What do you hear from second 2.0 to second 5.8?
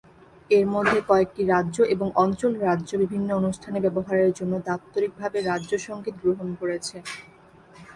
অঞ্চল রাজ্য বিভিন্ন অনুষ্ঠানে ব্যবহারের জন্য দাপ্তরিকভাবে রাজ্য